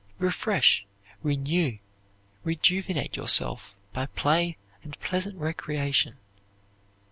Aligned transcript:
Refresh, 0.17 0.83
renew, 1.21 1.77
rejuvenate 2.43 3.15
yourself 3.15 3.75
by 3.93 4.07
play 4.07 4.57
and 4.81 4.99
pleasant 4.99 5.37
recreation. 5.37 6.15